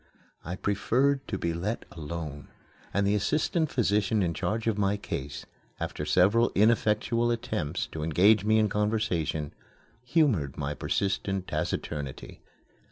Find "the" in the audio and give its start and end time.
3.05-3.13